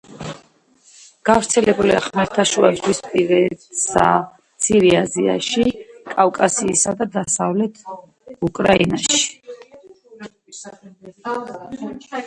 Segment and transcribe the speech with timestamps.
[1.29, 4.07] გავრცელებულია ხმელთაშუაზღვისპირეთსა,
[4.55, 5.67] მცირე აზიაში,
[6.15, 7.85] კავკასიასა და დასავლეთ
[8.51, 9.23] უკრაინაში.